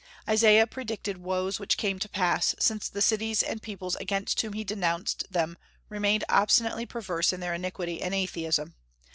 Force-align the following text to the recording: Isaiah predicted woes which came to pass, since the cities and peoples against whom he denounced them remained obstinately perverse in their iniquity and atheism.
Isaiah 0.27 0.65
predicted 0.65 1.19
woes 1.19 1.59
which 1.59 1.77
came 1.77 1.99
to 1.99 2.09
pass, 2.09 2.55
since 2.57 2.89
the 2.89 3.03
cities 3.03 3.43
and 3.43 3.61
peoples 3.61 3.95
against 3.97 4.41
whom 4.41 4.53
he 4.53 4.63
denounced 4.63 5.31
them 5.31 5.59
remained 5.89 6.23
obstinately 6.27 6.87
perverse 6.87 7.31
in 7.31 7.39
their 7.39 7.53
iniquity 7.53 8.01
and 8.01 8.15
atheism. 8.15 8.73